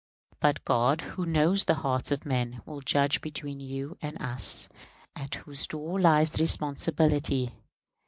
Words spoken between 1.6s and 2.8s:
the hearts of men,